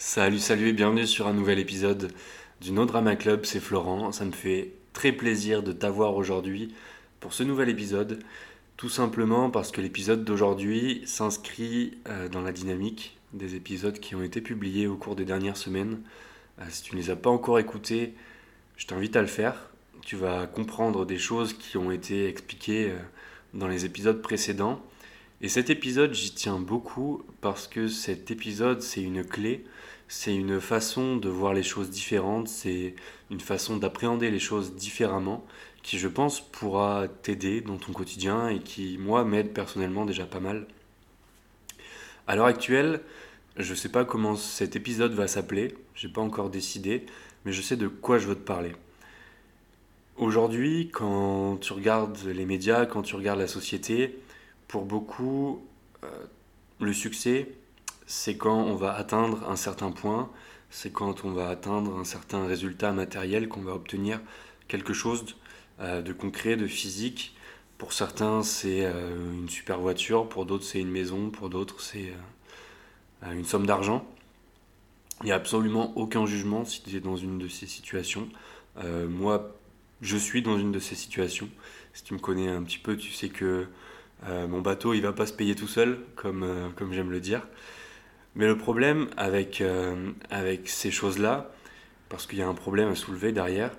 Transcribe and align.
Salut, 0.00 0.38
salut 0.38 0.68
et 0.68 0.72
bienvenue 0.72 1.08
sur 1.08 1.26
un 1.26 1.32
nouvel 1.32 1.58
épisode 1.58 2.12
du 2.60 2.70
No 2.70 2.86
Drama 2.86 3.16
Club, 3.16 3.44
c'est 3.44 3.58
Florent. 3.58 4.12
Ça 4.12 4.24
me 4.24 4.30
fait 4.30 4.74
très 4.92 5.10
plaisir 5.10 5.64
de 5.64 5.72
t'avoir 5.72 6.14
aujourd'hui 6.14 6.72
pour 7.18 7.32
ce 7.32 7.42
nouvel 7.42 7.68
épisode, 7.68 8.20
tout 8.76 8.88
simplement 8.88 9.50
parce 9.50 9.72
que 9.72 9.80
l'épisode 9.80 10.22
d'aujourd'hui 10.22 11.02
s'inscrit 11.04 11.98
euh, 12.08 12.28
dans 12.28 12.42
la 12.42 12.52
dynamique 12.52 13.18
des 13.32 13.56
épisodes 13.56 13.98
qui 13.98 14.14
ont 14.14 14.22
été 14.22 14.40
publiés 14.40 14.86
au 14.86 14.94
cours 14.94 15.16
des 15.16 15.24
dernières 15.24 15.56
semaines. 15.56 16.00
Euh, 16.60 16.64
si 16.68 16.84
tu 16.84 16.94
ne 16.94 17.00
les 17.00 17.10
as 17.10 17.16
pas 17.16 17.30
encore 17.30 17.58
écoutés, 17.58 18.14
je 18.76 18.86
t'invite 18.86 19.16
à 19.16 19.20
le 19.20 19.26
faire. 19.26 19.68
Tu 20.02 20.14
vas 20.14 20.46
comprendre 20.46 21.06
des 21.06 21.18
choses 21.18 21.54
qui 21.54 21.76
ont 21.76 21.90
été 21.90 22.28
expliquées 22.28 22.92
euh, 22.92 22.98
dans 23.52 23.66
les 23.66 23.84
épisodes 23.84 24.22
précédents. 24.22 24.80
Et 25.40 25.48
cet 25.48 25.70
épisode, 25.70 26.14
j'y 26.14 26.32
tiens 26.32 26.58
beaucoup 26.58 27.22
parce 27.40 27.68
que 27.68 27.86
cet 27.86 28.32
épisode, 28.32 28.82
c'est 28.82 29.02
une 29.02 29.24
clé, 29.24 29.64
c'est 30.08 30.34
une 30.34 30.60
façon 30.60 31.16
de 31.16 31.28
voir 31.28 31.54
les 31.54 31.62
choses 31.62 31.90
différentes, 31.90 32.48
c'est 32.48 32.96
une 33.30 33.38
façon 33.38 33.76
d'appréhender 33.76 34.32
les 34.32 34.40
choses 34.40 34.74
différemment 34.74 35.46
qui, 35.84 35.96
je 35.96 36.08
pense, 36.08 36.40
pourra 36.40 37.06
t'aider 37.22 37.60
dans 37.60 37.76
ton 37.76 37.92
quotidien 37.92 38.48
et 38.48 38.58
qui, 38.58 38.98
moi, 38.98 39.24
m'aide 39.24 39.52
personnellement 39.52 40.06
déjà 40.06 40.26
pas 40.26 40.40
mal. 40.40 40.66
À 42.26 42.34
l'heure 42.34 42.46
actuelle, 42.46 43.00
je 43.56 43.70
ne 43.70 43.76
sais 43.76 43.90
pas 43.90 44.04
comment 44.04 44.34
cet 44.34 44.74
épisode 44.74 45.12
va 45.12 45.28
s'appeler, 45.28 45.72
j'ai 45.94 46.08
pas 46.08 46.20
encore 46.20 46.50
décidé, 46.50 47.06
mais 47.44 47.52
je 47.52 47.62
sais 47.62 47.76
de 47.76 47.86
quoi 47.86 48.18
je 48.18 48.26
veux 48.26 48.34
te 48.34 48.40
parler. 48.40 48.72
Aujourd'hui, 50.16 50.90
quand 50.92 51.58
tu 51.60 51.72
regardes 51.74 52.18
les 52.24 52.44
médias, 52.44 52.86
quand 52.86 53.02
tu 53.02 53.14
regardes 53.14 53.38
la 53.38 53.46
société, 53.46 54.18
pour 54.68 54.84
beaucoup, 54.84 55.66
euh, 56.04 56.08
le 56.78 56.92
succès, 56.92 57.48
c'est 58.06 58.36
quand 58.36 58.60
on 58.60 58.76
va 58.76 58.94
atteindre 58.94 59.48
un 59.48 59.56
certain 59.56 59.90
point, 59.90 60.30
c'est 60.70 60.92
quand 60.92 61.24
on 61.24 61.32
va 61.32 61.48
atteindre 61.48 61.98
un 61.98 62.04
certain 62.04 62.46
résultat 62.46 62.92
matériel, 62.92 63.48
qu'on 63.48 63.62
va 63.62 63.72
obtenir 63.72 64.20
quelque 64.68 64.92
chose 64.92 65.24
euh, 65.80 66.02
de 66.02 66.12
concret, 66.12 66.56
de 66.56 66.66
physique. 66.66 67.34
Pour 67.78 67.94
certains, 67.94 68.42
c'est 68.42 68.84
euh, 68.84 69.32
une 69.32 69.48
super 69.48 69.80
voiture, 69.80 70.28
pour 70.28 70.44
d'autres, 70.44 70.64
c'est 70.64 70.80
une 70.80 70.90
maison, 70.90 71.30
pour 71.30 71.48
d'autres, 71.48 71.80
c'est 71.80 72.12
une 73.32 73.44
somme 73.44 73.66
d'argent. 73.66 74.06
Il 75.22 75.26
n'y 75.26 75.32
a 75.32 75.36
absolument 75.36 75.96
aucun 75.96 76.26
jugement 76.26 76.64
si 76.64 76.82
tu 76.82 76.94
es 76.94 77.00
dans 77.00 77.16
une 77.16 77.38
de 77.38 77.48
ces 77.48 77.66
situations. 77.66 78.28
moi, 79.08 79.56
je 80.02 80.16
suis 80.16 80.42
dans 80.42 80.56
une 80.56 80.70
de 80.70 80.78
ces 80.78 80.94
situations. 80.94 81.48
Si 81.94 82.04
tu 82.04 82.14
me 82.14 82.20
connais 82.20 82.48
un 82.48 82.62
petit 82.62 82.78
peu, 82.78 82.96
tu 82.96 83.10
sais 83.10 83.28
que 83.28 83.66
mon 84.26 84.60
bateau, 84.60 84.94
il 84.94 85.02
va 85.02 85.12
pas 85.12 85.26
se 85.26 85.32
payer 85.32 85.54
tout 85.54 85.68
seul, 85.68 86.00
comme, 86.16 86.42
euh, 86.42 86.68
comme 86.76 86.92
j'aime 86.92 87.10
le 87.10 87.20
dire. 87.20 87.46
Mais 88.34 88.46
le 88.46 88.56
problème 88.56 89.08
avec, 89.16 89.60
euh, 89.60 90.12
avec 90.30 90.68
ces 90.68 90.90
choses-là, 90.90 91.50
parce 92.08 92.26
qu'il 92.26 92.38
y 92.38 92.42
a 92.42 92.48
un 92.48 92.54
problème 92.54 92.90
à 92.90 92.94
soulever 92.94 93.32
derrière, 93.32 93.72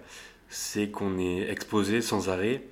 c'est 0.49 0.89
qu'on 0.89 1.17
est 1.19 1.49
exposé 1.49 2.01
sans 2.01 2.29
arrêt 2.29 2.63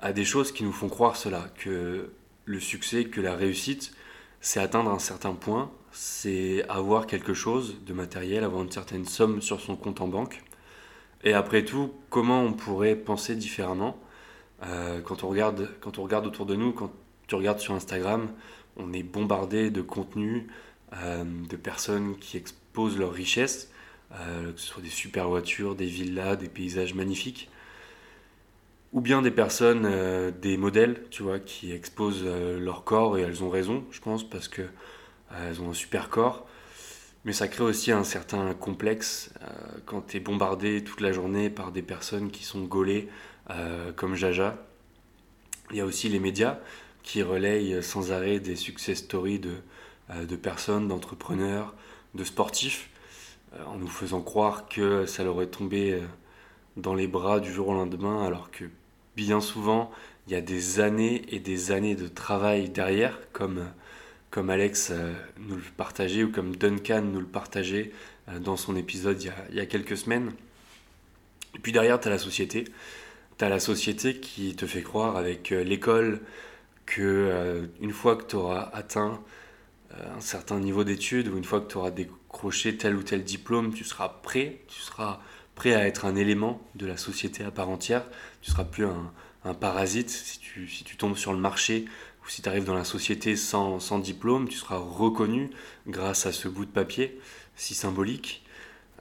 à 0.00 0.12
des 0.12 0.24
choses 0.24 0.52
qui 0.52 0.64
nous 0.64 0.72
font 0.72 0.88
croire 0.88 1.16
cela, 1.16 1.50
que 1.58 2.10
le 2.44 2.60
succès, 2.60 3.04
que 3.04 3.20
la 3.20 3.34
réussite, 3.36 3.92
c'est 4.40 4.60
atteindre 4.60 4.90
un 4.90 4.98
certain 4.98 5.34
point, 5.34 5.70
c'est 5.92 6.64
avoir 6.68 7.06
quelque 7.06 7.34
chose 7.34 7.76
de 7.84 7.92
matériel, 7.92 8.44
avoir 8.44 8.62
une 8.62 8.70
certaine 8.70 9.04
somme 9.04 9.40
sur 9.42 9.60
son 9.60 9.76
compte 9.76 10.00
en 10.00 10.08
banque. 10.08 10.42
Et 11.24 11.34
après 11.34 11.64
tout, 11.64 11.92
comment 12.10 12.42
on 12.42 12.52
pourrait 12.52 12.96
penser 12.96 13.36
différemment 13.36 13.96
euh, 14.64 15.00
quand, 15.00 15.24
on 15.24 15.28
regarde, 15.28 15.68
quand 15.80 15.98
on 15.98 16.02
regarde 16.02 16.26
autour 16.26 16.46
de 16.46 16.54
nous, 16.54 16.72
quand 16.72 16.92
tu 17.26 17.34
regardes 17.34 17.58
sur 17.58 17.74
Instagram, 17.74 18.28
on 18.76 18.92
est 18.92 19.02
bombardé 19.02 19.70
de 19.70 19.82
contenu, 19.82 20.46
euh, 20.94 21.24
de 21.24 21.56
personnes 21.56 22.16
qui 22.18 22.36
exposent 22.36 22.98
leurs 22.98 23.12
richesses, 23.12 23.70
euh, 24.12 24.52
que 24.52 24.60
ce 24.60 24.66
soit 24.66 24.82
des 24.82 24.88
super 24.88 25.28
voitures, 25.28 25.74
des 25.74 25.86
villas, 25.86 26.36
des 26.36 26.48
paysages 26.48 26.94
magnifiques, 26.94 27.50
ou 28.92 29.00
bien 29.00 29.22
des 29.22 29.30
personnes, 29.30 29.90
des 30.42 30.58
modèles, 30.58 31.02
tu 31.10 31.22
vois, 31.22 31.38
qui 31.38 31.72
exposent 31.72 32.26
leur 32.26 32.84
corps 32.84 33.16
et 33.16 33.22
elles 33.22 33.42
ont 33.42 33.48
raison, 33.48 33.84
je 33.90 34.00
pense, 34.00 34.28
parce 34.28 34.48
que 34.48 34.60
elles 35.30 35.62
ont 35.62 35.70
un 35.70 35.74
super 35.74 36.10
corps. 36.10 36.46
Mais 37.24 37.32
ça 37.32 37.48
crée 37.48 37.64
aussi 37.64 37.90
un 37.90 38.04
certain 38.04 38.52
complexe 38.52 39.32
quand 39.86 40.08
tu 40.08 40.18
es 40.18 40.20
bombardé 40.20 40.84
toute 40.84 41.00
la 41.00 41.10
journée 41.10 41.48
par 41.48 41.72
des 41.72 41.80
personnes 41.80 42.30
qui 42.30 42.44
sont 42.44 42.64
gaulées 42.64 43.08
comme 43.96 44.14
Jaja. 44.14 44.56
Il 45.70 45.76
y 45.76 45.80
a 45.80 45.86
aussi 45.86 46.08
les 46.08 46.20
médias 46.20 46.58
qui 47.02 47.22
relayent 47.22 47.82
sans 47.82 48.12
arrêt 48.12 48.40
des 48.40 48.56
success 48.56 48.98
stories 48.98 49.38
de, 49.38 49.54
euh, 50.10 50.36
personnes, 50.36 50.88
d'entrepreneurs, 50.88 51.74
de 52.14 52.24
sportifs, 52.24 52.90
euh, 53.54 53.64
en 53.64 53.76
nous 53.76 53.88
faisant 53.88 54.20
croire 54.20 54.68
que 54.68 55.06
ça 55.06 55.24
leur 55.24 55.40
est 55.42 55.48
tombé 55.48 56.00
dans 56.76 56.94
les 56.94 57.06
bras 57.06 57.40
du 57.40 57.52
jour 57.52 57.68
au 57.68 57.74
lendemain, 57.74 58.24
alors 58.24 58.50
que 58.50 58.64
bien 59.16 59.40
souvent, 59.40 59.90
il 60.26 60.32
y 60.32 60.36
a 60.36 60.40
des 60.40 60.80
années 60.80 61.22
et 61.28 61.38
des 61.38 61.72
années 61.72 61.94
de 61.94 62.08
travail 62.08 62.70
derrière, 62.70 63.18
comme, 63.32 63.66
comme 64.30 64.50
Alex 64.50 64.92
nous 65.38 65.56
le 65.56 65.62
partageait 65.76 66.22
ou 66.22 66.30
comme 66.30 66.56
Duncan 66.56 67.02
nous 67.02 67.20
le 67.20 67.26
partageait 67.26 67.92
dans 68.40 68.56
son 68.56 68.76
épisode 68.76 69.20
il 69.20 69.26
y 69.26 69.30
a, 69.30 69.34
il 69.50 69.56
y 69.56 69.60
a 69.60 69.66
quelques 69.66 69.96
semaines. 69.96 70.32
Et 71.54 71.58
puis 71.58 71.72
derrière, 71.72 72.00
tu 72.00 72.08
as 72.08 72.10
la 72.10 72.18
société 72.18 72.64
tu 73.42 73.48
la 73.48 73.60
société 73.60 74.20
qui 74.20 74.54
te 74.54 74.66
fait 74.66 74.82
croire 74.82 75.16
avec 75.16 75.50
euh, 75.50 75.64
l'école 75.64 76.20
que 76.86 77.02
euh, 77.02 77.66
une 77.80 77.90
fois 77.90 78.14
que 78.14 78.24
tu 78.24 78.36
auras 78.36 78.70
atteint 78.72 79.20
euh, 79.94 80.16
un 80.16 80.20
certain 80.20 80.60
niveau 80.60 80.84
d'études 80.84 81.26
ou 81.26 81.36
une 81.36 81.44
fois 81.44 81.60
que 81.60 81.70
tu 81.70 81.76
auras 81.76 81.90
décroché 81.90 82.76
tel 82.76 82.94
ou 82.94 83.02
tel 83.02 83.24
diplôme, 83.24 83.74
tu 83.74 83.82
seras 83.82 84.08
prêt, 84.08 84.60
tu 84.68 84.80
seras 84.80 85.20
prêt 85.56 85.74
à 85.74 85.88
être 85.88 86.04
un 86.04 86.14
élément 86.14 86.60
de 86.76 86.86
la 86.86 86.96
société 86.96 87.42
à 87.42 87.50
part 87.50 87.68
entière, 87.68 88.04
tu 88.42 88.52
seras 88.52 88.64
plus 88.64 88.86
un, 88.86 89.54
parasite 89.54 90.08
si 90.08 90.38
tu, 90.38 90.68
si 90.68 90.84
tu, 90.84 90.96
tombes 90.96 91.16
sur 91.16 91.32
le 91.32 91.38
marché 91.40 91.86
ou 92.24 92.28
si 92.28 92.42
tu 92.42 92.48
arrives 92.48 92.64
dans 92.64 92.76
la 92.76 92.84
société 92.84 93.34
sans, 93.34 93.80
sans, 93.80 93.98
diplôme, 93.98 94.48
tu 94.48 94.56
seras 94.56 94.76
reconnu 94.76 95.50
grâce 95.88 96.26
à 96.26 96.32
ce 96.32 96.46
bout 96.46 96.64
de 96.64 96.70
papier 96.70 97.18
si 97.56 97.74
symbolique. 97.74 98.44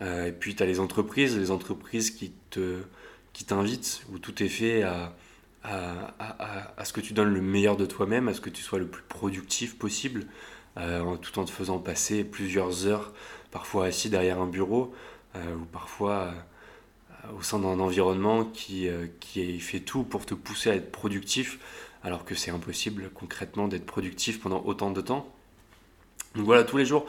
et 0.01 0.31
puis 0.31 0.55
tu 0.55 0.63
as 0.63 0.65
les 0.65 0.79
entreprises, 0.79 1.37
les 1.37 1.51
entreprises 1.51 2.09
qui 2.09 2.31
te 2.49 2.79
qui 3.33 3.45
t'invite, 3.45 4.03
où 4.11 4.19
tout 4.19 4.43
est 4.43 4.49
fait 4.49 4.83
à, 4.83 5.13
à, 5.63 6.73
à, 6.77 6.85
ce 6.85 6.93
que 6.93 7.01
tu 7.01 7.13
donnes 7.13 7.33
le 7.33 7.41
meilleur 7.41 7.77
de 7.77 7.85
toi-même, 7.85 8.27
à 8.27 8.33
ce 8.33 8.41
que 8.41 8.49
tu 8.49 8.61
sois 8.61 8.79
le 8.79 8.87
plus 8.87 9.03
productif 9.03 9.77
possible, 9.77 10.25
euh, 10.77 11.15
tout 11.17 11.37
en 11.39 11.45
te 11.45 11.51
faisant 11.51 11.79
passer 11.79 12.23
plusieurs 12.23 12.87
heures, 12.87 13.13
parfois 13.51 13.85
assis 13.85 14.09
derrière 14.09 14.39
un 14.39 14.47
bureau, 14.47 14.93
euh, 15.35 15.55
ou 15.55 15.65
parfois 15.65 16.33
euh, 17.13 17.31
au 17.37 17.41
sein 17.41 17.59
d'un 17.59 17.79
environnement 17.79 18.45
qui, 18.45 18.87
qui 19.19 19.59
fait 19.59 19.79
tout 19.79 20.03
pour 20.03 20.25
te 20.25 20.33
pousser 20.33 20.71
à 20.71 20.75
être 20.75 20.91
productif, 20.91 21.59
alors 22.03 22.25
que 22.25 22.33
c'est 22.33 22.51
impossible 22.51 23.11
concrètement 23.13 23.67
d'être 23.67 23.85
productif 23.85 24.39
pendant 24.39 24.63
autant 24.65 24.91
de 24.91 25.01
temps. 25.01 25.31
Donc 26.35 26.45
voilà, 26.45 26.63
tous 26.63 26.77
les 26.77 26.85
jours, 26.85 27.05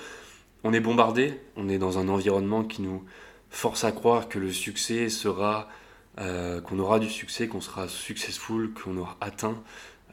on 0.64 0.72
est 0.72 0.80
bombardé, 0.80 1.40
on 1.56 1.68
est 1.68 1.78
dans 1.78 1.98
un 1.98 2.08
environnement 2.08 2.62
qui 2.62 2.82
nous 2.82 3.04
force 3.50 3.84
à 3.84 3.92
croire 3.92 4.28
que 4.28 4.38
le 4.38 4.52
succès 4.52 5.08
sera 5.08 5.68
euh, 6.18 6.60
qu'on 6.60 6.78
aura 6.78 6.98
du 6.98 7.08
succès, 7.08 7.48
qu'on 7.48 7.62
sera 7.62 7.88
successful, 7.88 8.72
qu'on 8.74 8.98
aura 8.98 9.16
atteint 9.20 9.62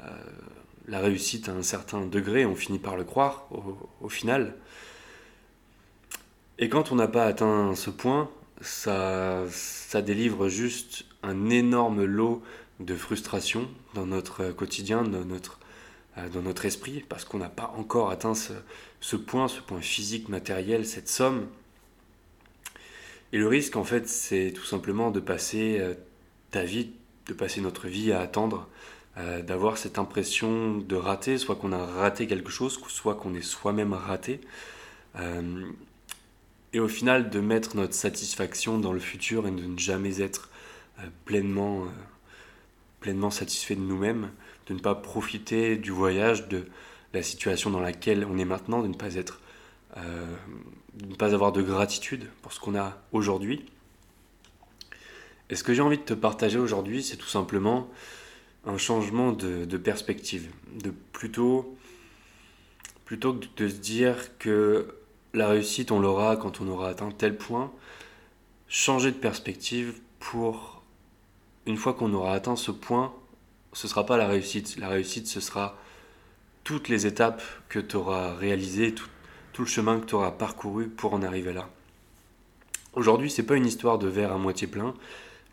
euh, 0.02 0.10
la 0.88 1.00
réussite 1.00 1.50
à 1.50 1.52
un 1.52 1.62
certain 1.62 2.06
degré, 2.06 2.46
on 2.46 2.56
finit 2.56 2.80
par 2.80 2.96
le 2.96 3.04
croire 3.04 3.48
au, 4.02 4.10
final. 4.10 4.56
Et 6.58 6.70
quand 6.70 6.92
on 6.92 6.96
n'a 6.96 7.08
pas 7.08 7.26
atteint 7.26 7.76
ce 7.76 7.90
point, 7.90 8.30
ça, 8.62 9.44
ça 9.52 10.02
délivre 10.02 10.48
juste 10.48 11.06
un 11.22 11.50
énorme 11.50 12.06
lot 12.06 12.42
de 12.80 12.96
frustration 12.96 13.70
dans 13.94 14.06
notre 14.06 14.52
quotidien, 14.52 15.04
dans 15.04 15.26
notre, 15.26 15.60
euh, 16.18 16.54
esprit, 16.64 17.04
parce 17.08 17.26
qu'on 17.26 17.40
n'a 17.40 17.50
pas 17.50 17.74
encore 17.78 18.10
atteint 18.10 18.34
ce, 18.36 19.16
point, 19.16 19.48
ce 19.48 19.60
point 19.60 19.82
physique, 19.82 20.30
matériel, 20.30 20.86
cette 20.86 21.10
somme 21.10 21.48
et 23.32 23.38
le 23.38 23.48
risque, 23.48 23.76
en 23.76 23.84
fait, 23.84 24.08
c'est 24.08 24.52
tout 24.56 24.64
simplement 24.64 25.12
de 25.12 25.20
passer 25.20 25.78
euh, 25.80 25.94
ta 26.52 26.64
vie, 26.64 26.90
de 27.28 27.34
passer 27.34 27.62
notre 27.62 27.88
vie 27.88 28.12
à 28.12 28.22
attendre, 28.22 28.68
euh, 29.18 29.42
d'avoir 29.44 29.78
cette 29.78 30.00
impression 30.00 30.78
de 30.78 30.96
rater, 30.96 31.38
soit 31.38 31.56
qu'on 31.56 31.72
a 31.72 31.86
raté 31.86 32.26
quelque 32.26 32.50
chose, 32.50 32.80
soit 32.88 33.16
qu'on 33.16 33.36
est 33.36 33.44
soi-même 33.44 33.94
raté. 33.94 34.42
Euh, 35.18 35.70
et 36.74 36.80
au 36.80 36.88
final, 36.88 37.30
de 37.30 37.40
mettre 37.40 37.76
notre 37.76 37.94
satisfaction 37.94 38.80
dans 38.80 38.94
le 38.94 39.00
futur 39.00 39.48
et 39.48 39.52
de 39.52 39.64
ne 39.64 39.78
jamais 39.78 40.22
être 40.22 40.50
pleinement, 41.26 41.86
pleinement 43.00 43.32
satisfait 43.32 43.76
de 43.76 43.82
nous-mêmes, 43.82 44.30
de 44.68 44.74
ne 44.76 44.80
pas 44.80 44.94
profiter 44.94 45.78
du 45.78 45.90
voyage, 45.90 46.48
de 46.48 46.68
la 47.14 47.24
situation 47.24 47.72
dans 47.72 47.80
laquelle 47.80 48.24
on 48.30 48.38
est 48.38 48.46
maintenant, 48.46 48.84
de 48.84 48.88
ne 48.88 48.94
pas 48.94 49.16
être 49.16 49.40
de 50.96 51.06
ne 51.08 51.16
pas 51.16 51.34
avoir 51.34 51.52
de 51.52 51.62
gratitude 51.62 52.28
pour 52.42 52.54
ce 52.54 52.60
qu'on 52.60 52.76
a 52.76 52.98
aujourd'hui. 53.12 53.66
Et 55.50 55.56
ce 55.56 55.64
que 55.64 55.74
j'ai 55.74 55.82
envie 55.82 55.98
de 55.98 56.04
te 56.04 56.14
partager 56.14 56.60
aujourd'hui, 56.60 57.04
c'est 57.04 57.18
tout 57.18 57.28
simplement 57.28 57.90
un 58.66 58.78
changement 58.78 59.32
de, 59.32 59.78
perspective. 59.78 60.50
De 60.74 60.94
plutôt, 61.12 61.78
plutôt 63.06 63.34
que 63.34 63.46
de 63.58 63.70
se 63.70 63.76
dire 63.76 64.38
que 64.38 64.96
la 65.34 65.48
réussite, 65.48 65.92
on 65.92 66.00
l'aura 66.00 66.38
quand 66.38 66.62
on 66.62 66.68
aura 66.68 66.90
atteint 66.90 67.12
tel 67.12 67.38
point. 67.38 67.72
Changer 68.68 69.12
de 69.12 69.18
perspective 69.18 70.00
pour, 70.20 70.84
une 71.66 71.78
fois 71.78 71.94
qu'on 71.94 72.14
aura 72.14 72.34
atteint 72.34 72.56
ce 72.56 72.72
point, 72.72 73.14
ce 73.74 73.88
ne 73.88 73.90
sera 73.90 74.06
pas 74.06 74.18
la 74.18 74.28
réussite. 74.28 74.78
La 74.78 74.90
réussite, 74.90 75.28
ce 75.28 75.40
sera 75.40 75.78
toutes 76.64 76.90
les 76.90 77.08
étapes 77.08 77.42
que 77.70 77.80
tu 77.80 77.96
auras 77.96 78.36
réalisées, 78.36 78.94
tout, 78.94 79.08
tout, 79.60 79.66
le 79.66 79.70
chemin 79.70 80.00
que 80.00 80.06
tu 80.06 80.16
auras 80.16 80.32
parcouru 80.32 80.88
pour 80.88 81.14
en 81.14 81.22
arriver 81.22 81.52
là. 81.52 81.68
Aujourd'hui, 82.94 83.30
c'est 83.30 83.44
pas 83.44 83.58
une 83.58 83.66
histoire 83.66 84.00
de 84.00 84.08
verre 84.08 84.32
à 84.32 84.38
moitié 84.38 84.68
plein 84.68 84.94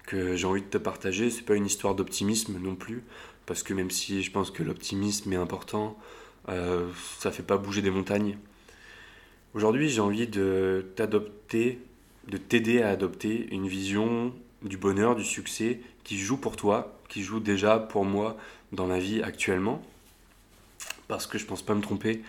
que 0.06 0.37
j'ai 0.37 0.47
envie 0.47 0.62
de 0.62 0.69
te 0.69 0.79
partager, 0.79 1.29
c'est 1.29 1.43
pas 1.43 1.56
une 1.56 1.67
histoire 1.67 1.97
d'optimisme 1.97 2.56
non 2.61 2.76
plus, 2.76 3.03
parce 3.47 3.64
que 3.64 3.75
même 3.75 3.91
si 3.91 4.23
je 4.23 4.31
pense 4.31 4.53
que 4.53 4.62
l'optimisme 4.62 5.32
est 5.32 5.37
important, 5.37 5.99
euh, 6.49 6.88
ça 7.19 7.32
fait 7.32 7.43
pas 7.43 7.56
bouger 7.56 7.82
des 7.82 7.91
montagnes. 7.91 8.38
Aujourd'hui, 9.55 9.88
j'ai 9.88 10.00
envie 10.00 10.29
de 10.29 10.87
t'adopter, 10.94 11.81
de 12.29 12.37
t'aider 12.37 12.82
à 12.82 12.91
adopter 12.91 13.49
une 13.50 13.67
vision 13.67 14.32
du 14.62 14.76
bonheur, 14.76 15.17
du 15.17 15.25
succès 15.25 15.81
qui 16.05 16.17
joue 16.17 16.37
pour 16.37 16.55
toi, 16.55 16.97
qui 17.08 17.25
joue 17.25 17.41
déjà 17.41 17.81
pour 17.81 18.05
moi 18.05 18.37
dans 18.70 18.87
ma 18.87 19.00
vie 19.00 19.20
actuellement. 19.20 19.82
Parce 21.08 21.26
que 21.26 21.38
je 21.38 21.44
pense 21.44 21.62
pas 21.62 21.75
me 21.75 21.81
tromper 21.82 22.23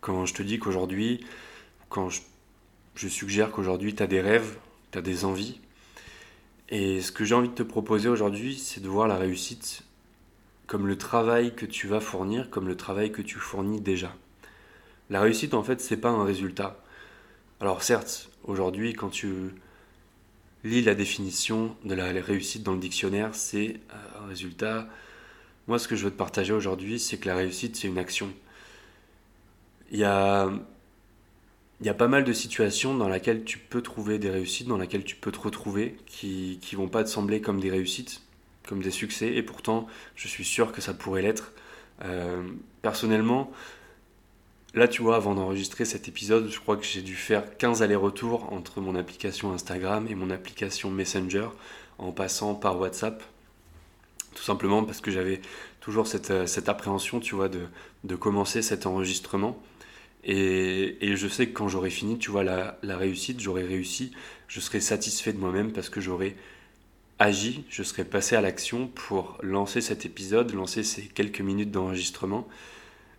quand 0.00 0.26
je 0.26 0.34
te 0.34 0.42
dis 0.42 0.58
qu'aujourd'hui, 0.58 1.24
quand 1.88 2.08
je, 2.10 3.08
suggère 3.08 3.50
qu'aujourd'hui 3.50 3.94
tu 3.94 4.02
as 4.02 4.06
des 4.06 4.20
rêves, 4.20 4.58
tu 4.92 4.98
as 4.98 5.02
des 5.02 5.24
envies. 5.24 5.60
Et 6.68 7.00
ce 7.00 7.12
que 7.12 7.24
j'ai 7.24 7.34
envie 7.34 7.48
de 7.48 7.54
te 7.54 7.62
proposer 7.62 8.08
aujourd'hui, 8.08 8.58
c'est 8.58 8.82
de 8.82 8.88
voir 8.88 9.08
la 9.08 9.16
réussite 9.16 9.82
comme 10.66 10.86
le 10.86 10.98
travail 10.98 11.54
que 11.54 11.64
tu 11.64 11.86
vas 11.86 12.00
fournir, 12.00 12.50
comme 12.50 12.68
le 12.68 12.76
travail 12.76 13.10
que 13.10 13.22
tu 13.22 13.38
fournis 13.38 13.80
déjà. 13.80 14.14
La 15.08 15.22
réussite, 15.22 15.54
en 15.54 15.62
fait, 15.62 15.80
c'est 15.80 15.96
pas 15.96 16.10
un 16.10 16.24
résultat. 16.24 16.82
Alors 17.60 17.82
certes, 17.82 18.28
aujourd'hui, 18.44 18.92
quand 18.92 19.08
tu 19.08 19.54
lis 20.64 20.82
la 20.82 20.94
définition 20.94 21.74
de 21.84 21.94
la 21.94 22.12
réussite 22.20 22.62
dans 22.62 22.74
le 22.74 22.78
dictionnaire, 22.78 23.34
c'est 23.34 23.80
euh, 23.92 24.24
un 24.24 24.26
résultat. 24.28 24.86
Moi, 25.66 25.78
ce 25.78 25.88
que 25.88 25.96
je 25.96 26.04
veux 26.04 26.10
te 26.10 26.16
partager 26.16 26.52
aujourd'hui, 26.52 26.98
c'est 26.98 27.16
que 27.16 27.28
la 27.28 27.36
réussite, 27.36 27.76
c'est 27.76 27.88
une 27.88 27.98
action. 27.98 28.32
Il 29.90 29.98
y 29.98 30.04
a, 30.04 30.50
pas 31.96 32.08
mal 32.08 32.24
de 32.24 32.32
situations 32.32 32.94
dans 32.94 33.08
lesquelles 33.08 33.44
tu 33.44 33.58
peux 33.58 33.82
trouver 33.82 34.18
des 34.18 34.30
réussites, 34.30 34.68
dans 34.68 34.78
lesquelles 34.78 35.04
tu 35.04 35.16
peux 35.16 35.32
te 35.32 35.40
retrouver, 35.40 35.96
qui 36.06 36.60
ne 36.72 36.76
vont 36.76 36.88
pas 36.88 37.04
te 37.04 37.08
sembler 37.08 37.40
comme 37.40 37.60
des 37.60 37.70
réussites, 37.70 38.22
comme 38.66 38.82
des 38.82 38.90
succès, 38.90 39.34
et 39.34 39.42
pourtant, 39.42 39.86
je 40.14 40.28
suis 40.28 40.44
sûr 40.44 40.72
que 40.72 40.80
ça 40.80 40.94
pourrait 40.94 41.22
l'être. 41.22 41.52
Euh, 42.04 42.42
personnellement, 42.82 43.50
Là, 44.74 44.86
tu 44.86 45.00
vois, 45.00 45.16
avant 45.16 45.34
d'enregistrer 45.34 45.86
cet 45.86 46.08
épisode, 46.08 46.50
je 46.50 46.60
crois 46.60 46.76
que 46.76 46.84
j'ai 46.84 47.00
dû 47.00 47.16
faire 47.16 47.56
15 47.56 47.82
allers-retours 47.82 48.52
entre 48.52 48.80
mon 48.82 48.94
application 48.96 49.52
Instagram 49.52 50.06
et 50.08 50.14
mon 50.14 50.30
application 50.30 50.90
Messenger 50.90 51.48
en 51.96 52.12
passant 52.12 52.54
par 52.54 52.78
WhatsApp. 52.78 53.22
Tout 54.34 54.42
simplement 54.42 54.84
parce 54.84 55.00
que 55.00 55.10
j'avais 55.10 55.40
toujours 55.80 56.06
cette, 56.06 56.30
euh, 56.30 56.46
appréhension, 56.66 57.18
tu 57.18 57.34
vois, 57.34 57.48
de, 57.48 58.16
commencer 58.16 58.60
cet 58.60 58.84
enregistrement. 58.86 59.58
Et, 60.24 61.16
je 61.16 61.28
sais 61.28 61.48
que 61.48 61.52
quand 61.52 61.68
j'aurai 61.68 61.90
fini, 61.90 62.18
tu 62.18 62.30
vois, 62.30 62.44
la, 62.44 62.78
la 62.82 62.96
réussite, 62.96 63.40
j'aurai 63.40 63.64
réussi, 63.64 64.12
je 64.46 64.60
serai 64.60 64.80
satisfait 64.80 65.32
de 65.32 65.38
moi-même 65.38 65.72
parce 65.72 65.88
que 65.88 66.00
j'aurai 66.00 66.36
agi, 67.18 67.64
je 67.68 67.82
serai 67.82 68.04
passé 68.04 68.36
à 68.36 68.40
l'action 68.40 68.88
pour 68.88 69.38
lancer 69.42 69.80
cet 69.80 70.06
épisode, 70.06 70.52
lancer 70.52 70.82
ces 70.82 71.02
quelques 71.02 71.40
minutes 71.40 71.70
d'enregistrement. 71.70 72.46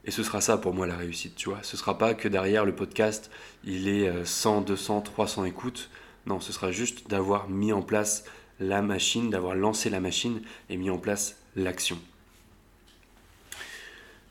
Et 0.05 0.11
ce 0.11 0.23
sera 0.23 0.39
ça 0.41 0.57
pour 0.57 0.73
moi 0.73 0.87
la 0.87 0.95
réussite, 0.95 1.35
tu 1.35 1.49
vois. 1.49 1.59
Ce 1.63 1.77
sera 1.77 1.97
pas 1.97 2.13
que 2.13 2.27
derrière 2.27 2.65
le 2.65 2.73
podcast, 2.73 3.29
il 3.65 3.87
est 3.87 4.25
100, 4.25 4.61
200, 4.61 5.01
300 5.01 5.45
écoutes. 5.45 5.89
Non, 6.25 6.39
ce 6.39 6.53
sera 6.53 6.71
juste 6.71 7.09
d'avoir 7.09 7.49
mis 7.49 7.73
en 7.73 7.81
place 7.81 8.23
la 8.59 8.81
machine, 8.81 9.29
d'avoir 9.29 9.55
lancé 9.55 9.89
la 9.89 9.99
machine 9.99 10.41
et 10.69 10.77
mis 10.77 10.89
en 10.89 10.97
place 10.97 11.37
l'action. 11.55 11.99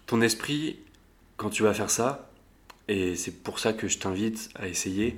Ton 0.06 0.20
esprit, 0.22 0.78
quand 1.36 1.50
tu 1.50 1.62
vas 1.62 1.74
faire 1.74 1.90
ça, 1.90 2.27
et 2.88 3.16
c'est 3.16 3.42
pour 3.42 3.58
ça 3.58 3.72
que 3.72 3.88
je 3.88 3.98
t'invite 3.98 4.48
à 4.54 4.68
essayer, 4.68 5.16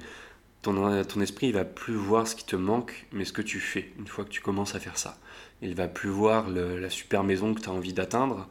ton, 0.63 1.21
esprit 1.21 1.49
il 1.49 1.55
va 1.55 1.65
plus 1.65 1.95
voir 1.95 2.27
ce 2.27 2.35
qui 2.35 2.45
te 2.45 2.57
manque, 2.57 3.07
mais 3.13 3.25
ce 3.25 3.33
que 3.33 3.43
tu 3.43 3.61
fais 3.61 3.93
une 3.99 4.07
fois 4.07 4.25
que 4.25 4.31
tu 4.31 4.41
commences 4.41 4.75
à 4.75 4.81
faire 4.81 4.99
ça. 4.99 5.19
Il 5.63 5.75
va 5.75 5.89
plus 5.89 6.11
voir 6.11 6.49
la 6.49 6.91
super 6.91 7.25
maison 7.25 7.55
que 7.55 7.61
tu 7.61 7.69
as 7.69 7.73
envie 7.73 7.93
d'atteindre, 7.93 8.49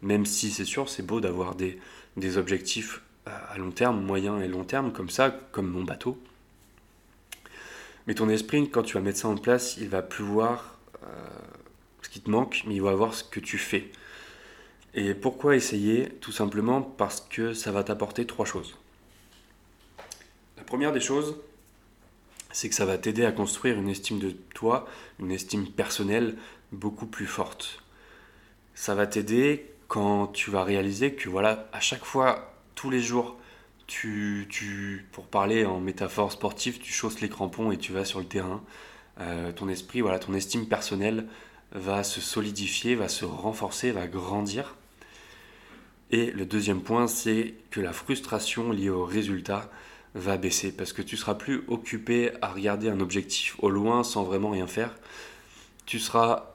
même 0.00 0.26
si 0.26 0.50
c'est 0.50 0.64
sûr, 0.64 0.88
c'est 0.88 1.04
beau 1.04 1.20
d'avoir 1.20 1.54
des, 1.54 1.78
des 2.16 2.38
objectifs 2.38 3.02
à 3.26 3.56
long 3.58 3.70
terme, 3.70 4.02
moyen 4.02 4.40
et 4.40 4.48
long 4.48 4.64
terme, 4.64 4.92
comme 4.92 5.10
ça, 5.10 5.30
comme 5.52 5.68
mon 5.68 5.84
bateau. 5.84 6.18
Mais 8.06 8.14
ton 8.14 8.28
esprit, 8.28 8.68
quand 8.68 8.82
tu 8.82 8.94
vas 8.94 9.00
mettre 9.00 9.18
ça 9.18 9.28
en 9.28 9.36
place, 9.36 9.76
il 9.76 9.88
va 9.88 10.02
plus 10.02 10.24
voir 10.24 10.78
euh, 11.04 11.06
ce 12.02 12.08
qui 12.08 12.20
te 12.20 12.30
manque, 12.30 12.64
mais 12.66 12.74
il 12.74 12.82
va 12.82 12.94
voir 12.94 13.14
ce 13.14 13.22
que 13.22 13.38
tu 13.38 13.58
fais. 13.58 13.90
Et 14.94 15.14
pourquoi 15.14 15.56
essayer 15.56 16.08
Tout 16.20 16.32
simplement 16.32 16.82
parce 16.82 17.20
que 17.20 17.54
ça 17.54 17.72
va 17.72 17.82
t'apporter 17.82 18.26
trois 18.26 18.44
choses. 18.44 18.76
La 20.58 20.64
première 20.64 20.92
des 20.92 21.00
choses, 21.00 21.36
c'est 22.52 22.68
que 22.68 22.74
ça 22.74 22.84
va 22.84 22.98
t'aider 22.98 23.24
à 23.24 23.32
construire 23.32 23.78
une 23.78 23.88
estime 23.88 24.18
de 24.18 24.30
toi, 24.54 24.86
une 25.18 25.32
estime 25.32 25.66
personnelle 25.66 26.36
beaucoup 26.72 27.06
plus 27.06 27.26
forte. 27.26 27.82
Ça 28.74 28.94
va 28.94 29.06
t'aider 29.06 29.70
quand 29.88 30.26
tu 30.28 30.50
vas 30.50 30.64
réaliser 30.64 31.14
que 31.14 31.28
voilà, 31.28 31.68
à 31.72 31.80
chaque 31.80 32.04
fois, 32.04 32.54
tous 32.74 32.90
les 32.90 33.00
jours, 33.00 33.38
tu, 33.86 34.46
tu 34.50 35.06
pour 35.12 35.26
parler 35.26 35.64
en 35.64 35.80
métaphore 35.80 36.32
sportive, 36.32 36.78
tu 36.78 36.92
chausses 36.92 37.20
les 37.20 37.28
crampons 37.28 37.72
et 37.72 37.78
tu 37.78 37.92
vas 37.92 38.04
sur 38.04 38.18
le 38.18 38.26
terrain. 38.26 38.62
Euh, 39.20 39.52
ton 39.52 39.68
esprit, 39.68 40.00
voilà, 40.00 40.18
ton 40.18 40.34
estime 40.34 40.66
personnelle 40.66 41.26
va 41.72 42.04
se 42.04 42.20
solidifier, 42.20 42.94
va 42.94 43.08
se 43.08 43.24
renforcer, 43.24 43.90
va 43.90 44.06
grandir. 44.06 44.76
Et 46.12 46.30
le 46.30 46.44
deuxième 46.44 46.82
point, 46.82 47.08
c'est 47.08 47.54
que 47.70 47.80
la 47.80 47.94
frustration 47.94 48.70
liée 48.70 48.90
au 48.90 49.04
résultat 49.04 49.70
va 50.14 50.36
baisser 50.36 50.70
parce 50.70 50.92
que 50.92 51.00
tu 51.00 51.16
seras 51.16 51.34
plus 51.34 51.64
occupé 51.68 52.32
à 52.42 52.48
regarder 52.48 52.90
un 52.90 53.00
objectif 53.00 53.56
au 53.60 53.70
loin 53.70 54.04
sans 54.04 54.22
vraiment 54.22 54.50
rien 54.50 54.66
faire. 54.66 54.94
Tu 55.86 55.98
seras 55.98 56.50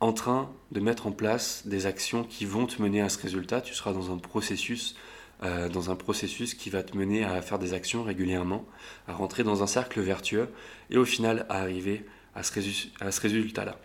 en 0.00 0.12
train 0.12 0.50
de 0.70 0.80
mettre 0.80 1.06
en 1.06 1.12
place 1.12 1.66
des 1.66 1.86
actions 1.86 2.24
qui 2.24 2.44
vont 2.44 2.66
te 2.66 2.80
mener 2.82 3.00
à 3.00 3.08
ce 3.08 3.18
résultat. 3.18 3.62
Tu 3.62 3.74
seras 3.74 3.94
dans 3.94 4.12
un 4.12 4.18
processus, 4.18 4.96
euh, 5.42 5.70
dans 5.70 5.90
un 5.90 5.96
processus 5.96 6.52
qui 6.52 6.68
va 6.68 6.82
te 6.82 6.94
mener 6.94 7.24
à 7.24 7.40
faire 7.40 7.58
des 7.58 7.72
actions 7.72 8.02
régulièrement, 8.02 8.66
à 9.08 9.14
rentrer 9.14 9.44
dans 9.44 9.62
un 9.62 9.66
cercle 9.66 10.00
vertueux 10.00 10.50
et 10.90 10.98
au 10.98 11.06
final 11.06 11.46
à 11.48 11.62
arriver 11.62 12.04
à 12.34 12.42
ce, 12.42 12.60
à 13.00 13.10
ce 13.10 13.20
résultat-là. 13.22 13.78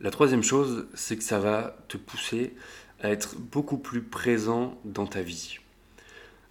La 0.00 0.10
troisième 0.10 0.42
chose, 0.42 0.88
c'est 0.94 1.16
que 1.16 1.22
ça 1.22 1.38
va 1.38 1.76
te 1.86 1.96
pousser 1.96 2.52
à 3.02 3.10
être 3.10 3.36
beaucoup 3.36 3.78
plus 3.78 4.02
présent 4.02 4.78
dans 4.84 5.06
ta 5.06 5.22
vie. 5.22 5.58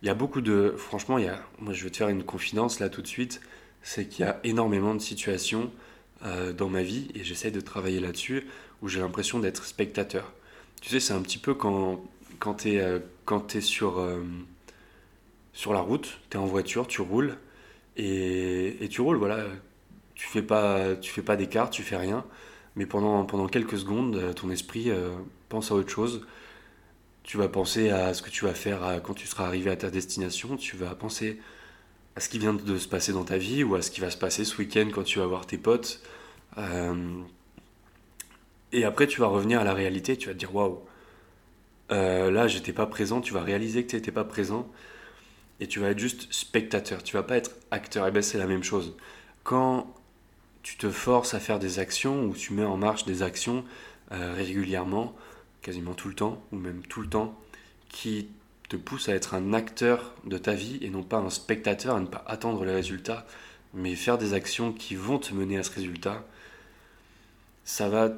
Il 0.02 0.08
y 0.08 0.10
a 0.10 0.14
beaucoup 0.14 0.42
de... 0.42 0.74
Franchement, 0.78 1.18
il 1.18 1.26
y 1.26 1.30
a, 1.30 1.40
moi 1.60 1.74
je 1.74 1.84
vais 1.84 1.90
te 1.90 1.98
faire 1.98 2.10
une 2.10 2.24
confidence 2.24 2.80
là 2.80 2.90
tout 2.90 3.02
de 3.02 3.08
suite, 3.08 3.42
c'est 3.82 4.08
qu'il 4.08 4.26
y 4.26 4.28
a 4.28 4.40
énormément 4.44 4.94
de 4.94 5.00
situations 5.00 5.72
euh, 6.24 6.54
dans 6.54 6.70
ma 6.70 6.84
vie 6.84 7.10
et 7.16 7.24
j'essaie 7.24 7.52
de 7.52 7.62
travailler 7.62 8.00
là-dessus 8.00 8.46
où 8.82 8.88
j'ai 8.90 9.00
l'impression 9.00 9.40
d'être 9.40 9.66
spectateur. 9.66 10.34
Tu 10.82 10.90
sais, 10.90 11.00
c'est 11.00 11.14
un 11.14 11.22
petit 11.22 11.38
peu 11.38 11.54
quand, 11.54 12.04
quand 12.40 12.56
tu 12.56 12.74
es, 12.74 12.82
euh, 12.82 13.00
sur, 13.62 14.00
euh, 14.00 14.24
sur 15.54 15.74
la 15.74 15.80
route, 15.80 16.20
tu 16.30 16.38
es 16.38 16.40
en 16.40 16.46
voiture, 16.46 16.88
tu 16.88 17.02
roules 17.02 17.38
et, 17.98 18.84
et, 18.84 18.90
tu 18.90 19.02
roules, 19.02 19.18
voilà. 19.18 19.46
Tu 20.16 20.28
fais 20.28 20.42
pas, 20.42 20.96
fais 21.02 21.22
pas 21.22 21.36
d'écart, 21.36 21.70
tu 21.70 21.84
fais 21.84 21.98
rien, 21.98 22.26
mais 22.76 22.86
pendant, 22.86 23.26
pendant 23.26 23.48
quelques 23.48 23.78
secondes, 23.78 24.34
ton 24.36 24.50
esprit 24.50 24.90
pense 25.50 25.72
à 25.72 25.76
autre 25.76 25.90
chose. 25.90 26.26
Tu 27.24 27.38
vas 27.38 27.48
penser 27.48 27.90
à 27.90 28.14
ce 28.14 28.22
que 28.22 28.30
tu 28.30 28.46
vas 28.46 28.54
faire 28.54 29.02
quand 29.04 29.14
tu 29.14 29.28
seras 29.28 29.46
arrivé 29.46 29.70
à 29.70 29.76
ta 29.76 29.90
destination, 29.90 30.58
tu 30.58 30.76
vas 30.78 30.96
penser 30.96 31.40
à 32.16 32.20
ce 32.20 32.30
qui 32.30 32.40
vient 32.40 32.54
de 32.54 32.78
se 32.78 32.88
passer 32.88 33.14
dans 33.14 33.24
ta 33.24 33.38
vie 33.38 33.64
ou 33.64 33.76
à 33.76 33.82
ce 33.82 33.92
qui 33.92 34.02
va 34.02 34.10
se 34.10 34.18
passer 34.18 34.44
ce 34.46 34.58
week-end 34.58 34.90
quand 34.94 35.04
tu 35.04 35.20
vas 35.20 35.26
voir 35.26 35.46
tes 35.46 35.58
potes. 35.58 36.02
Euh, 36.58 37.22
et 38.72 38.84
après, 38.84 39.08
tu 39.08 39.22
vas 39.22 39.28
revenir 39.28 39.60
à 39.60 39.64
la 39.64 39.74
réalité, 39.74 40.18
tu 40.18 40.28
vas 40.28 40.34
te 40.34 40.40
dire 40.40 40.54
waouh, 40.54 40.82
euh, 41.92 42.32
là, 42.32 42.48
j'étais 42.48 42.74
pas 42.74 42.86
présent. 42.86 43.22
Tu 43.22 43.34
vas 43.34 43.42
réaliser 43.44 43.84
que 43.84 43.92
tu 43.92 43.96
n'étais 43.96 44.12
pas 44.12 44.24
présent 44.24 44.70
et 45.60 45.68
tu 45.68 45.80
vas 45.80 45.90
être 45.90 46.00
juste 46.00 46.32
spectateur. 46.32 47.04
Tu 47.04 47.16
vas 47.16 47.24
pas 47.24 47.38
être 47.38 47.52
acteur. 47.72 48.08
Et 48.08 48.12
bien, 48.12 48.22
c'est 48.22 48.38
la 48.38 48.48
même 48.48 48.64
chose. 48.64 48.96
Quand 49.44 49.94
tu 50.64 50.78
te 50.78 50.90
forces 50.90 51.34
à 51.34 51.40
faire 51.40 51.60
des 51.60 51.80
actions 51.80 52.26
ou 52.26 52.34
tu 52.34 52.54
mets 52.54 52.64
en 52.64 52.78
marche 52.78 53.06
des 53.06 53.24
actions 53.24 53.64
euh, 54.12 54.34
régulièrement, 54.36 55.16
quasiment 55.62 55.94
tout 55.94 56.08
le 56.08 56.16
temps, 56.16 56.42
ou 56.52 56.58
même 56.58 56.82
tout 56.88 57.02
le 57.02 57.08
temps, 57.08 57.38
qui 57.90 58.28
te 58.70 58.76
pousse 58.76 59.10
à 59.10 59.14
être 59.14 59.34
un 59.34 59.54
acteur 59.54 60.14
de 60.26 60.38
ta 60.38 60.54
vie 60.54 60.78
et 60.82 60.90
non 60.90 61.04
pas 61.04 61.18
un 61.18 61.30
spectateur, 61.30 61.96
à 61.96 62.00
ne 62.00 62.06
pas 62.06 62.24
attendre 62.28 62.64
les 62.64 62.74
résultats, 62.74 63.26
mais 63.74 63.96
faire 63.96 64.18
des 64.18 64.34
actions 64.34 64.72
qui 64.72 64.96
vont 64.96 65.20
te 65.20 65.34
mener 65.34 65.58
à 65.58 65.64
ce 65.64 65.72
résultat, 65.72 66.26
ça 67.64 67.90
va, 67.90 68.12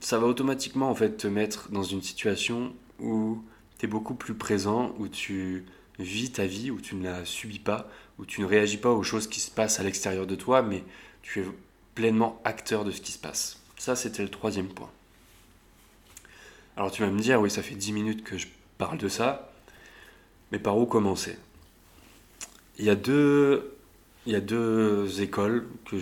ça 0.00 0.18
va 0.18 0.26
automatiquement 0.26 0.90
en 0.90 0.94
fait 0.94 1.16
te 1.16 1.26
mettre 1.26 1.70
dans 1.70 1.82
une 1.82 2.02
situation 2.02 2.74
où 3.00 3.42
tu 3.78 3.86
es 3.86 3.88
beaucoup 3.88 4.14
plus 4.14 4.34
présent, 4.34 4.94
où 4.98 5.08
tu 5.08 5.64
vis 5.98 6.32
ta 6.32 6.46
vie, 6.46 6.70
où 6.70 6.80
tu 6.80 6.96
ne 6.96 7.04
la 7.04 7.24
subis 7.24 7.58
pas, 7.58 7.88
où 8.18 8.26
tu 8.26 8.40
ne 8.40 8.46
réagis 8.46 8.76
pas 8.76 8.90
aux 8.90 9.02
choses 9.02 9.26
qui 9.26 9.40
se 9.40 9.50
passent 9.50 9.80
à 9.80 9.82
l'extérieur 9.82 10.26
de 10.26 10.34
toi, 10.34 10.62
mais 10.62 10.84
tu 11.22 11.40
es 11.40 11.44
pleinement 11.94 12.40
acteur 12.44 12.84
de 12.84 12.90
ce 12.90 13.00
qui 13.00 13.12
se 13.12 13.18
passe. 13.18 13.60
Ça, 13.76 13.96
c'était 13.96 14.22
le 14.22 14.28
troisième 14.28 14.68
point. 14.68 14.90
Alors 16.76 16.90
tu 16.90 17.02
vas 17.02 17.10
me 17.10 17.20
dire, 17.20 17.40
oui, 17.40 17.50
ça 17.50 17.62
fait 17.62 17.74
dix 17.74 17.92
minutes 17.92 18.24
que 18.24 18.36
je 18.36 18.48
parle 18.78 18.98
de 18.98 19.08
ça, 19.08 19.52
mais 20.50 20.58
par 20.58 20.76
où 20.76 20.86
commencer? 20.86 21.38
Il 22.78 22.84
y, 22.84 22.90
a 22.90 22.96
deux, 22.96 23.76
il 24.26 24.32
y 24.32 24.36
a 24.36 24.40
deux 24.40 25.22
écoles 25.22 25.68
que 25.84 25.96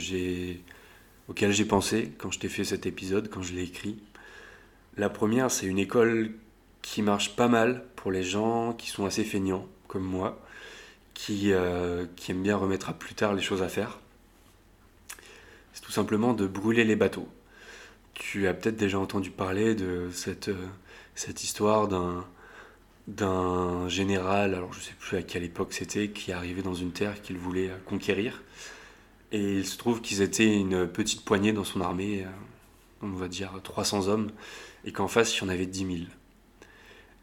auxquelles 1.28 1.52
j'ai 1.52 1.64
pensé 1.66 2.12
quand 2.16 2.30
je 2.30 2.38
t'ai 2.38 2.48
fait 2.48 2.64
cet 2.64 2.86
épisode, 2.86 3.28
quand 3.28 3.42
je 3.42 3.52
l'ai 3.52 3.64
écrit. 3.64 3.98
La 4.96 5.10
première, 5.10 5.50
c'est 5.50 5.66
une 5.66 5.78
école 5.78 6.32
qui 6.80 7.02
marche 7.02 7.36
pas 7.36 7.48
mal 7.48 7.84
pour 7.94 8.10
les 8.10 8.22
gens 8.22 8.72
qui 8.72 8.88
sont 8.88 9.04
assez 9.04 9.24
feignants, 9.24 9.66
comme 9.88 10.02
moi, 10.02 10.40
qui, 11.14 11.52
euh, 11.52 12.06
qui 12.16 12.30
aiment 12.30 12.42
bien 12.42 12.56
remettre 12.56 12.88
à 12.90 12.92
plus 12.92 13.14
tard 13.14 13.34
les 13.34 13.42
choses 13.42 13.62
à 13.62 13.68
faire. 13.68 13.98
C'est 15.72 15.82
tout 15.82 15.92
simplement 15.92 16.34
de 16.34 16.46
brûler 16.46 16.84
les 16.84 16.96
bateaux. 16.96 17.28
Tu 18.14 18.46
as 18.46 18.54
peut-être 18.54 18.76
déjà 18.76 18.98
entendu 18.98 19.30
parler 19.30 19.74
de 19.74 20.10
cette, 20.12 20.48
euh, 20.48 20.66
cette 21.14 21.42
histoire 21.42 21.88
d'un, 21.88 22.24
général, 23.88 24.54
alors 24.54 24.72
je 24.72 24.78
ne 24.78 24.84
sais 24.84 24.94
plus 24.98 25.16
à 25.16 25.22
quelle 25.22 25.44
époque 25.44 25.72
c'était, 25.72 26.08
qui 26.08 26.32
arrivait 26.32 26.62
dans 26.62 26.74
une 26.74 26.92
terre 26.92 27.20
qu'il 27.22 27.36
voulait 27.36 27.70
euh, 27.70 27.76
conquérir. 27.86 28.42
Et 29.32 29.58
il 29.58 29.66
se 29.66 29.78
trouve 29.78 30.02
qu'ils 30.02 30.20
étaient 30.20 30.54
une 30.54 30.86
petite 30.86 31.24
poignée 31.24 31.52
dans 31.52 31.64
son 31.64 31.80
armée, 31.80 32.26
on 33.00 33.08
va 33.08 33.28
dire 33.28 33.52
300 33.62 34.08
hommes, 34.08 34.30
et 34.84 34.92
qu'en 34.92 35.08
face 35.08 35.34
il 35.34 35.40
y 35.40 35.44
en 35.46 35.48
avait 35.48 35.64
10 35.64 35.78
000. 35.78 35.90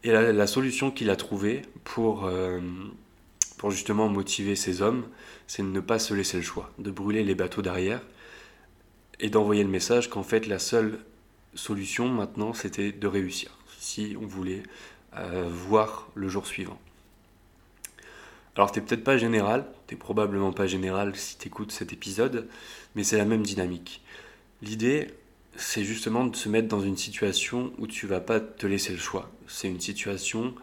Et 0.02 0.10
la, 0.10 0.46
solution 0.48 0.90
qu'il 0.90 1.08
a 1.08 1.14
trouvée 1.14 1.62
pour, 1.84 2.28
pour 3.60 3.70
justement 3.70 4.08
motiver 4.08 4.56
ces 4.56 4.80
hommes, 4.80 5.04
c'est 5.46 5.62
de 5.62 5.68
ne 5.68 5.80
pas 5.80 5.98
se 5.98 6.14
laisser 6.14 6.38
le 6.38 6.42
choix, 6.42 6.72
de 6.78 6.90
brûler 6.90 7.22
les 7.22 7.34
bateaux 7.34 7.60
derrière 7.60 8.00
et 9.18 9.28
d'envoyer 9.28 9.62
le 9.62 9.68
message 9.68 10.08
qu'en 10.08 10.22
fait 10.22 10.46
la 10.46 10.58
seule 10.58 10.98
solution 11.54 12.08
maintenant 12.08 12.54
c'était 12.54 12.90
de 12.90 13.06
réussir, 13.06 13.58
si 13.78 14.16
on 14.18 14.24
voulait 14.24 14.62
euh, 15.18 15.46
voir 15.46 16.08
le 16.14 16.30
jour 16.30 16.46
suivant. 16.46 16.78
Alors 18.56 18.72
t'es 18.72 18.80
peut-être 18.80 19.04
pas 19.04 19.18
général, 19.18 19.66
t'es 19.86 19.96
probablement 19.96 20.54
pas 20.54 20.66
général 20.66 21.14
si 21.14 21.36
t'écoutes 21.36 21.70
cet 21.70 21.92
épisode, 21.92 22.48
mais 22.94 23.04
c'est 23.04 23.18
la 23.18 23.26
même 23.26 23.42
dynamique. 23.42 24.02
L'idée, 24.62 25.08
c'est 25.56 25.84
justement 25.84 26.24
de 26.24 26.34
se 26.34 26.48
mettre 26.48 26.68
dans 26.68 26.80
une 26.80 26.96
situation 26.96 27.74
où 27.76 27.86
tu 27.86 28.06
vas 28.06 28.20
pas 28.20 28.40
te 28.40 28.66
laisser 28.66 28.92
le 28.92 28.98
choix. 28.98 29.30
C'est 29.48 29.68
une 29.68 29.80
situation 29.80 30.54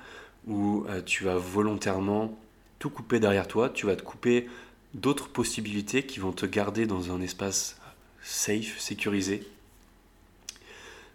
où 0.47 0.83
euh, 0.89 1.03
tu 1.03 1.25
vas 1.25 1.37
volontairement 1.37 2.35
tout 2.79 2.89
couper 2.89 3.19
derrière 3.19 3.47
toi, 3.47 3.69
tu 3.69 3.85
vas 3.85 3.95
te 3.95 4.03
couper 4.03 4.47
d'autres 4.93 5.29
possibilités 5.29 6.05
qui 6.05 6.19
vont 6.19 6.31
te 6.31 6.45
garder 6.45 6.85
dans 6.85 7.11
un 7.11 7.21
espace 7.21 7.79
safe, 8.21 8.79
sécurisé, 8.79 9.43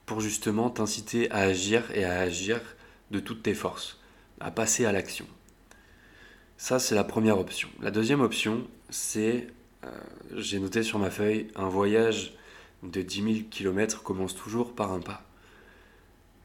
pour 0.07 0.21
justement 0.21 0.71
t'inciter 0.71 1.31
à 1.31 1.39
agir 1.39 1.91
et 1.95 2.05
à 2.05 2.21
agir 2.21 2.61
de 3.11 3.21
toutes 3.21 3.43
tes 3.43 3.55
forces, 3.55 3.99
à 4.41 4.51
passer 4.51 4.85
à 4.85 4.93
l'action. 4.93 5.27
Ça, 6.57 6.79
c'est 6.79 6.95
la 6.95 7.05
première 7.05 7.39
option. 7.39 7.69
La 7.81 7.91
deuxième 7.91 8.21
option, 8.21 8.67
c'est, 8.89 9.49
euh, 9.85 9.91
j'ai 10.37 10.59
noté 10.59 10.83
sur 10.83 10.99
ma 10.99 11.11
feuille, 11.11 11.49
un 11.57 11.69
voyage 11.69 12.35
de 12.83 13.03
10 13.03 13.23
000 13.23 13.35
km 13.51 14.03
commence 14.03 14.35
toujours 14.35 14.75
par 14.75 14.93
un 14.93 15.01
pas. 15.01 15.25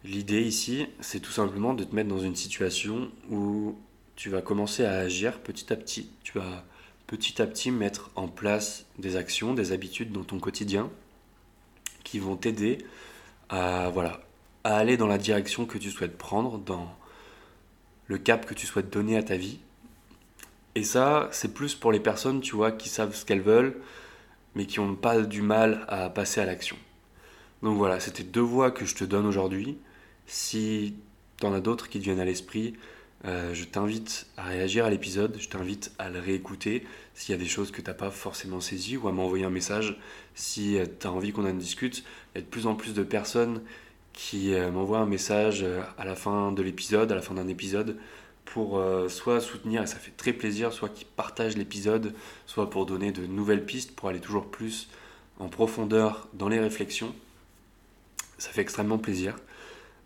L'idée 0.03 0.41
ici, 0.41 0.87
c'est 0.99 1.19
tout 1.19 1.31
simplement 1.31 1.73
de 1.73 1.83
te 1.83 1.95
mettre 1.95 2.09
dans 2.09 2.19
une 2.19 2.35
situation 2.35 3.11
où 3.29 3.75
tu 4.17 4.29
vas 4.29 4.41
commencer 4.41 4.83
à 4.83 4.97
agir 4.97 5.39
petit 5.39 5.71
à 5.71 5.77
petit. 5.77 6.09
Tu 6.23 6.37
vas 6.37 6.65
petit 7.05 7.41
à 7.41 7.47
petit 7.47 7.71
mettre 7.71 8.09
en 8.15 8.27
place 8.27 8.85
des 8.97 9.15
actions, 9.15 9.53
des 9.53 9.71
habitudes 9.71 10.11
dans 10.11 10.23
ton 10.23 10.39
quotidien 10.39 10.89
qui 12.03 12.19
vont 12.19 12.35
t'aider 12.35 12.79
à, 13.49 13.89
voilà, 13.89 14.19
aller 14.63 14.97
dans 14.97 15.07
la 15.07 15.19
direction 15.19 15.65
que 15.65 15.77
tu 15.77 15.91
souhaites 15.91 16.17
prendre, 16.17 16.57
dans 16.57 16.93
le 18.07 18.17
cap 18.17 18.45
que 18.45 18.55
tu 18.55 18.65
souhaites 18.65 18.91
donner 18.91 19.17
à 19.17 19.23
ta 19.23 19.37
vie. 19.37 19.59
Et 20.75 20.83
ça, 20.83 21.29
c'est 21.31 21.53
plus 21.53 21.75
pour 21.75 21.91
les 21.91 21.99
personnes, 21.99 22.41
tu 22.41 22.55
vois, 22.55 22.71
qui 22.71 22.89
savent 22.89 23.15
ce 23.15 23.23
qu'elles 23.23 23.41
veulent, 23.41 23.79
mais 24.55 24.65
qui 24.65 24.79
n'ont 24.79 24.95
pas 24.95 25.21
du 25.21 25.43
mal 25.43 25.85
à 25.87 26.09
passer 26.09 26.41
à 26.41 26.45
l'action. 26.45 26.77
Donc 27.61 27.77
voilà, 27.77 27.99
c'était 27.99 28.23
deux 28.23 28.41
voies 28.41 28.71
que 28.71 28.85
je 28.85 28.95
te 28.95 29.03
donne 29.03 29.27
aujourd'hui. 29.27 29.77
Si 30.25 30.95
tu 31.39 31.45
en 31.45 31.53
as 31.53 31.61
d'autres 31.61 31.87
qui 31.87 31.99
te 31.99 32.03
viennent 32.03 32.19
à 32.19 32.25
l'esprit, 32.25 32.73
euh, 33.25 33.53
je 33.53 33.65
t'invite 33.65 34.27
à 34.37 34.43
réagir 34.43 34.85
à 34.85 34.89
l'épisode, 34.89 35.37
je 35.39 35.49
t'invite 35.49 35.91
à 35.97 36.09
le 36.09 36.19
réécouter 36.19 36.85
s'il 37.15 37.33
y 37.33 37.35
a 37.35 37.41
des 37.41 37.49
choses 37.49 37.71
que 37.71 37.81
tu 37.81 37.87
n'as 37.87 37.95
pas 37.95 38.11
forcément 38.11 38.61
saisies 38.61 38.97
ou 38.97 39.07
à 39.07 39.11
m'envoyer 39.11 39.43
un 39.43 39.49
message 39.49 39.99
si 40.35 40.77
euh, 40.77 40.85
tu 40.99 41.07
as 41.07 41.11
envie 41.11 41.31
qu'on 41.31 41.49
en 41.49 41.53
discute. 41.53 42.03
Il 42.33 42.37
y 42.37 42.37
a 42.39 42.41
de 42.41 42.47
plus 42.47 42.67
en 42.67 42.75
plus 42.75 42.93
de 42.93 43.03
personnes 43.03 43.61
qui 44.13 44.53
euh, 44.53 44.71
m'envoient 44.71 44.99
un 44.99 45.07
message 45.07 45.65
à 45.97 46.05
la 46.05 46.15
fin 46.15 46.51
de 46.51 46.61
l'épisode, 46.61 47.11
à 47.11 47.15
la 47.15 47.21
fin 47.21 47.33
d'un 47.33 47.47
épisode, 47.47 47.97
pour 48.45 48.81
soit 49.09 49.41
soutenir, 49.41 49.83
et 49.83 49.87
ça 49.87 49.97
fait 49.97 50.15
très 50.15 50.31
plaisir, 50.31 50.71
soit 50.71 50.87
qui 50.87 51.03
partagent 51.03 51.57
l'épisode, 51.57 52.13
soit 52.45 52.69
pour 52.69 52.85
donner 52.85 53.11
de 53.11 53.25
nouvelles 53.25 53.65
pistes, 53.65 53.93
pour 53.93 54.07
aller 54.07 54.21
toujours 54.21 54.49
plus 54.49 54.87
en 55.37 55.49
profondeur 55.49 56.29
dans 56.33 56.47
les 56.47 56.57
réflexions. 56.57 57.13
Ça 58.37 58.49
fait 58.49 58.61
extrêmement 58.61 58.97
plaisir. 58.97 59.35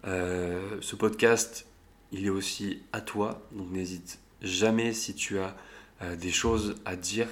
Ce 0.04 0.96
podcast, 0.96 1.68
il 2.12 2.26
est 2.26 2.30
aussi 2.30 2.82
à 2.94 3.02
toi, 3.02 3.42
donc 3.52 3.70
n'hésite 3.72 4.20
jamais 4.42 4.94
si 4.94 5.14
tu 5.14 5.40
as 5.40 5.56
euh, 6.02 6.16
des 6.16 6.32
choses 6.32 6.76
à 6.86 6.96
dire, 6.96 7.28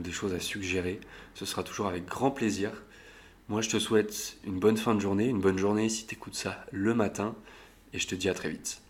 des 0.00 0.12
choses 0.12 0.32
à 0.32 0.40
suggérer. 0.40 0.98
Ce 1.34 1.44
sera 1.44 1.62
toujours 1.62 1.88
avec 1.88 2.06
grand 2.06 2.30
plaisir. 2.30 2.72
Moi, 3.48 3.60
je 3.60 3.68
te 3.68 3.78
souhaite 3.78 4.38
une 4.44 4.58
bonne 4.58 4.78
fin 4.78 4.94
de 4.94 5.00
journée, 5.00 5.26
une 5.26 5.42
bonne 5.42 5.58
journée 5.58 5.90
si 5.90 6.06
tu 6.06 6.14
écoutes 6.14 6.34
ça 6.34 6.64
le 6.72 6.94
matin, 6.94 7.34
et 7.92 7.98
je 7.98 8.06
te 8.06 8.14
dis 8.14 8.30
à 8.30 8.34
très 8.34 8.48
vite. 8.48 8.80